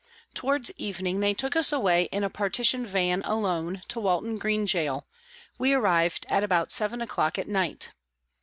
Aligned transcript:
Towards 0.33 0.71
evening 0.79 1.19
they 1.19 1.35
took 1.35 1.55
us 1.55 1.71
away 1.71 2.05
in 2.05 2.23
a 2.23 2.29
partition 2.31 2.87
van, 2.87 3.21
alone, 3.21 3.83
to 3.89 3.99
Walton 3.99 4.39
Green 4.39 4.65
Gaol, 4.65 5.05
we 5.59 5.73
arrived 5.75 6.25
at 6.27 6.43
about 6.43 6.71
7 6.71 7.01
o'clock 7.01 7.37
at 7.37 7.47
night. 7.47 7.91